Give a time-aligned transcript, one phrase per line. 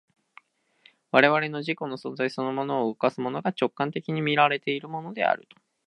[1.11, 5.47] 我々の自己の存在そのものを動かすものが、直観的に見られるものである。